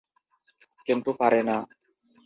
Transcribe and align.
কিন্তু 0.87 1.09
পারে 1.19 1.41
না। 1.43 1.57